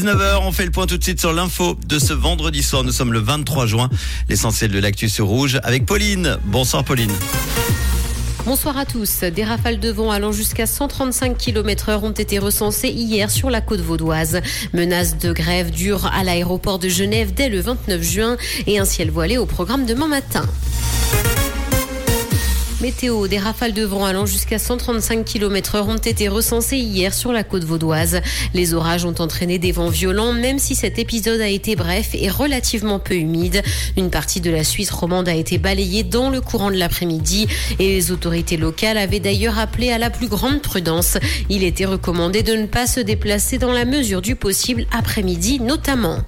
19h, 0.00 0.38
on 0.44 0.50
fait 0.50 0.64
le 0.64 0.70
point 0.70 0.86
tout 0.86 0.96
de 0.96 1.02
suite 1.02 1.20
sur 1.20 1.34
l'info 1.34 1.76
de 1.86 1.98
ce 1.98 2.14
vendredi 2.14 2.62
soir. 2.62 2.84
Nous 2.84 2.92
sommes 2.92 3.12
le 3.12 3.18
23 3.18 3.66
juin. 3.66 3.90
L'essentiel 4.30 4.70
de 4.70 4.78
l'actu 4.78 5.10
sur 5.10 5.26
rouge 5.26 5.60
avec 5.62 5.84
Pauline. 5.84 6.38
Bonsoir 6.46 6.84
Pauline. 6.84 7.12
Bonsoir 8.46 8.78
à 8.78 8.86
tous. 8.86 9.20
Des 9.20 9.44
rafales 9.44 9.78
de 9.78 9.90
vent 9.90 10.10
allant 10.10 10.32
jusqu'à 10.32 10.64
135 10.64 11.36
km 11.36 11.90
heure 11.90 12.04
ont 12.04 12.12
été 12.12 12.38
recensées 12.38 12.88
hier 12.88 13.30
sur 13.30 13.50
la 13.50 13.60
côte 13.60 13.80
vaudoise. 13.80 14.40
Menace 14.72 15.18
de 15.18 15.34
grève 15.34 15.70
dure 15.70 16.06
à 16.06 16.24
l'aéroport 16.24 16.78
de 16.78 16.88
Genève 16.88 17.34
dès 17.34 17.50
le 17.50 17.60
29 17.60 18.02
juin 18.02 18.36
et 18.66 18.78
un 18.78 18.86
ciel 18.86 19.10
voilé 19.10 19.36
au 19.36 19.44
programme 19.44 19.84
demain 19.84 20.08
matin. 20.08 20.46
Météo, 22.80 23.28
des 23.28 23.38
rafales 23.38 23.74
de 23.74 23.84
vent 23.84 24.06
allant 24.06 24.24
jusqu'à 24.24 24.58
135 24.58 25.22
km 25.22 25.74
heure 25.74 25.88
ont 25.88 25.96
été 25.98 26.28
recensées 26.28 26.78
hier 26.78 27.12
sur 27.12 27.30
la 27.30 27.44
côte 27.44 27.64
vaudoise. 27.64 28.22
Les 28.54 28.72
orages 28.72 29.04
ont 29.04 29.14
entraîné 29.18 29.58
des 29.58 29.70
vents 29.70 29.90
violents, 29.90 30.32
même 30.32 30.58
si 30.58 30.74
cet 30.74 30.98
épisode 30.98 31.42
a 31.42 31.48
été 31.48 31.76
bref 31.76 32.10
et 32.14 32.30
relativement 32.30 32.98
peu 32.98 33.14
humide. 33.14 33.62
Une 33.98 34.08
partie 34.08 34.40
de 34.40 34.50
la 34.50 34.64
Suisse 34.64 34.90
romande 34.90 35.28
a 35.28 35.34
été 35.34 35.58
balayée 35.58 36.04
dans 36.04 36.30
le 36.30 36.40
courant 36.40 36.70
de 36.70 36.76
l'après-midi 36.76 37.48
et 37.78 37.88
les 37.88 38.12
autorités 38.12 38.56
locales 38.56 38.96
avaient 38.96 39.20
d'ailleurs 39.20 39.58
appelé 39.58 39.92
à 39.92 39.98
la 39.98 40.08
plus 40.08 40.28
grande 40.28 40.62
prudence. 40.62 41.18
Il 41.50 41.64
était 41.64 41.84
recommandé 41.84 42.42
de 42.42 42.54
ne 42.54 42.66
pas 42.66 42.86
se 42.86 43.00
déplacer 43.00 43.58
dans 43.58 43.72
la 43.72 43.84
mesure 43.84 44.22
du 44.22 44.36
possible 44.36 44.86
après-midi 44.90 45.60
notamment. 45.60 46.20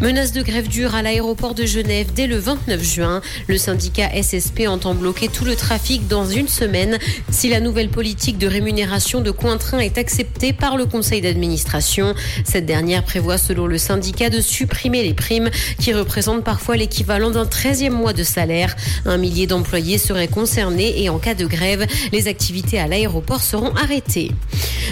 Menace 0.00 0.32
de 0.32 0.42
grève 0.42 0.68
dure 0.68 0.94
à 0.94 1.02
l'aéroport 1.02 1.54
de 1.54 1.66
Genève 1.66 2.12
dès 2.14 2.26
le 2.26 2.36
29 2.36 2.82
juin. 2.82 3.20
Le 3.48 3.58
syndicat 3.58 4.08
SSP 4.22 4.68
entend 4.68 4.94
bloquer 4.94 5.28
tout 5.28 5.44
le 5.44 5.56
trafic 5.56 6.06
dans 6.06 6.24
une 6.24 6.46
semaine 6.46 6.98
si 7.30 7.48
la 7.48 7.60
nouvelle 7.60 7.88
politique 7.88 8.38
de 8.38 8.46
rémunération 8.46 9.20
de 9.20 9.30
Cointrin 9.30 9.80
est 9.80 9.98
acceptée 9.98 10.52
par 10.52 10.76
le 10.76 10.86
conseil 10.86 11.20
d'administration. 11.20 12.14
Cette 12.44 12.66
dernière 12.66 13.02
prévoit, 13.02 13.38
selon 13.38 13.66
le 13.66 13.78
syndicat, 13.78 14.30
de 14.30 14.40
supprimer 14.40 15.02
les 15.02 15.14
primes 15.14 15.50
qui 15.80 15.92
représentent 15.92 16.44
parfois 16.44 16.76
l'équivalent 16.76 17.30
d'un 17.30 17.44
13e 17.44 17.90
mois 17.90 18.12
de 18.12 18.22
salaire. 18.22 18.76
Un 19.04 19.16
millier 19.16 19.46
d'employés 19.46 19.98
seraient 19.98 20.28
concernés 20.28 21.02
et 21.02 21.08
en 21.08 21.18
cas 21.18 21.34
de 21.34 21.46
grève, 21.46 21.86
les 22.12 22.28
activités 22.28 22.78
à 22.78 22.86
l'aéroport 22.86 23.42
seront 23.42 23.74
arrêtées. 23.74 24.30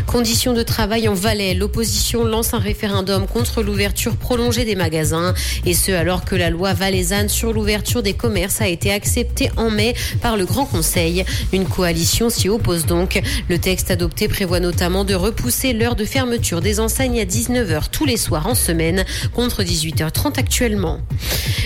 Conditions 0.07 0.53
de 0.55 0.63
travail 0.63 1.09
en 1.09 1.15
Valais. 1.15 1.55
L'opposition 1.55 2.25
lance 2.25 2.55
un 2.55 2.59
référendum 2.59 3.27
contre 3.27 3.63
l'ouverture 3.63 4.17
prolongée 4.17 4.65
des 4.65 4.77
magasins. 4.77 5.35
Et 5.67 5.75
ce, 5.75 5.93
alors 5.93 6.25
que 6.25 6.37
la 6.37 6.49
loi 6.49 6.73
valaisanne 6.73 7.29
sur 7.29 7.53
l'ouverture 7.53 8.03
des 8.03 8.15
commerces 8.15 8.61
a 8.61 8.69
été 8.69 8.93
acceptée 8.93 9.51
en 9.57 9.71
mai 9.71 9.95
par 10.23 10.37
le 10.37 10.47
Grand 10.47 10.65
Conseil. 10.65 11.25
Une 11.53 11.67
coalition 11.67 12.31
s'y 12.31 12.49
oppose 12.49 12.87
donc. 12.87 13.21
Le 13.49 13.59
texte 13.59 13.91
adopté 13.91 14.29
prévoit 14.29 14.61
notamment 14.61 15.05
de 15.05 15.15
repousser 15.15 15.73
l'heure 15.73 15.97
de 15.97 16.05
fermeture 16.05 16.61
des 16.61 16.81
enseignes 16.81 17.21
à 17.21 17.25
19h 17.25 17.91
tous 17.91 18.07
les 18.07 18.17
soirs 18.17 18.47
en 18.47 18.55
semaine 18.55 19.05
contre 19.35 19.63
18h30 19.63 20.39
actuellement. 20.39 21.01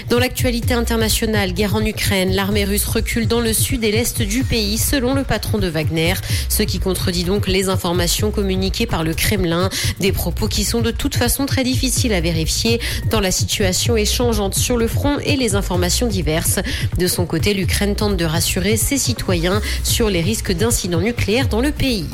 Dans 0.09 0.19
l'actualité 0.19 0.75
internationale, 0.75 1.53
guerre 1.53 1.75
en 1.75 1.85
Ukraine, 1.85 2.35
l'armée 2.35 2.65
russe 2.65 2.85
recule 2.85 3.29
dans 3.29 3.41
le 3.41 3.53
sud 3.53 3.85
et 3.85 3.93
l'est 3.93 4.23
du 4.23 4.45
pays 4.45 4.79
selon 4.79 5.15
le 5.15 5.25
patron 5.25 5.59
de 5.59 5.69
Wagner, 5.69 6.15
ce 6.49 6.63
qui 6.63 6.81
contredit 6.81 7.25
donc 7.25 7.47
les 7.47 7.69
informations 7.69 8.31
communiquées 8.31 8.87
par 8.87 9.05
le 9.05 9.15
Kremlin, 9.15 9.71
des 10.01 10.13
propos 10.13 10.49
qui 10.49 10.65
sont 10.65 10.81
de 10.81 10.91
toute 10.91 11.15
façon 11.15 11.47
très 11.47 11.65
difficiles 11.65 12.13
à 12.13 12.21
vérifier 12.21 12.81
dans 13.11 13.21
la 13.21 13.31
situation 13.31 13.97
est 13.97 14.05
changeante 14.05 14.55
sur 14.55 14.77
le 14.77 14.89
front 14.89 15.19
et 15.21 15.37
les 15.37 15.55
informations 15.55 16.07
diverses. 16.07 16.59
De 16.99 17.07
son 17.07 17.27
côté, 17.27 17.55
l'Ukraine 17.55 17.95
tente 17.95 18.17
de 18.17 18.25
rassurer 18.25 18.77
ses 18.77 18.99
citoyens 18.99 19.61
sur 19.85 20.11
les 20.11 20.21
risques 20.21 20.53
d'incidents 20.53 21.01
nucléaires 21.01 21.49
dans 21.49 21.61
le 21.61 21.71
pays. 21.71 22.07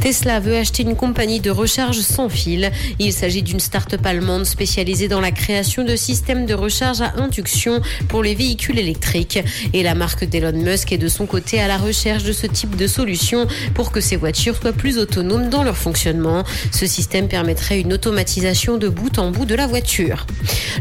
Tesla 0.00 0.38
veut 0.38 0.56
acheter 0.56 0.82
une 0.82 0.96
compagnie 0.96 1.40
de 1.40 1.50
recharge 1.50 2.00
sans 2.00 2.28
fil. 2.28 2.70
Il 2.98 3.12
s'agit 3.12 3.42
d'une 3.42 3.60
start-up 3.60 4.04
allemande 4.04 4.44
spécialisée 4.44 5.08
dans 5.08 5.20
la 5.20 5.30
création 5.30 5.82
de 5.82 5.96
systèmes 5.96 6.44
de 6.44 6.52
recharge 6.52 7.00
à 7.00 7.14
induction 7.16 7.80
pour 8.08 8.22
les 8.22 8.34
véhicules 8.34 8.78
électriques. 8.78 9.38
Et 9.72 9.82
la 9.82 9.94
marque 9.94 10.24
d'Elon 10.24 10.52
Musk 10.52 10.92
est 10.92 10.98
de 10.98 11.08
son 11.08 11.26
côté 11.26 11.60
à 11.60 11.68
la 11.68 11.78
recherche 11.78 12.22
de 12.22 12.32
ce 12.32 12.46
type 12.46 12.76
de 12.76 12.86
solution 12.86 13.46
pour 13.74 13.92
que 13.92 14.00
ces 14.00 14.16
voitures 14.16 14.56
soient 14.56 14.72
plus 14.72 14.98
autonomes 14.98 15.48
dans 15.48 15.62
leur 15.62 15.76
fonctionnement. 15.76 16.44
Ce 16.70 16.86
système 16.86 17.28
permettrait 17.28 17.80
une 17.80 17.92
automatisation 17.92 18.76
de 18.76 18.88
bout 18.88 19.18
en 19.18 19.30
bout 19.30 19.46
de 19.46 19.54
la 19.54 19.66
voiture. 19.66 20.26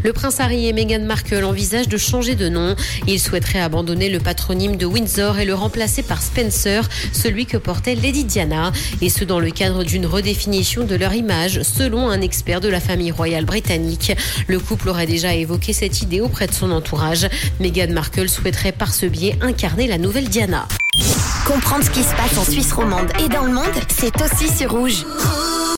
Le 0.03 0.11
prince 0.11 0.39
Harry 0.39 0.67
et 0.67 0.73
Meghan 0.73 1.05
Markle 1.05 1.45
envisagent 1.45 1.87
de 1.87 1.97
changer 1.97 2.35
de 2.35 2.49
nom. 2.49 2.75
Ils 3.07 3.19
souhaiteraient 3.19 3.61
abandonner 3.61 4.09
le 4.09 4.19
patronyme 4.19 4.75
de 4.75 4.85
Windsor 4.85 5.39
et 5.39 5.45
le 5.45 5.53
remplacer 5.53 6.03
par 6.03 6.21
Spencer, 6.21 6.89
celui 7.13 7.45
que 7.45 7.57
portait 7.57 7.95
Lady 7.95 8.25
Et 9.01 9.09
ce 9.09 9.23
dans 9.23 9.39
le 9.39 9.51
cadre 9.51 9.83
d'une 9.83 10.05
redéfinition 10.05 10.83
de 10.83 10.95
leur 10.95 11.13
image, 11.13 11.61
selon 11.63 12.09
un 12.09 12.21
expert 12.21 12.61
de 12.61 12.69
la 12.69 12.79
famille 12.79 13.11
royale 13.11 13.45
britannique. 13.45 14.13
Le 14.47 14.59
couple 14.59 14.89
aurait 14.89 15.07
déjà 15.07 15.33
évoqué 15.33 15.73
cette 15.73 16.01
idée 16.01 16.21
auprès 16.21 16.47
de 16.47 16.53
son 16.53 16.71
entourage. 16.71 17.27
Meghan 17.59 17.91
Markle 17.91 18.29
souhaiterait 18.29 18.71
par 18.71 18.93
ce 18.93 19.05
biais 19.05 19.37
incarner 19.41 19.87
la 19.87 19.97
nouvelle 19.97 20.29
Diana. 20.29 20.67
Comprendre 21.45 21.83
ce 21.83 21.89
qui 21.89 22.03
se 22.03 22.15
passe 22.15 22.37
en 22.37 22.49
Suisse 22.49 22.71
romande 22.71 23.11
et 23.23 23.27
dans 23.27 23.43
le 23.43 23.53
monde, 23.53 23.65
c'est 23.89 24.13
aussi 24.21 24.47
sur 24.47 24.71
rouge. 24.71 25.03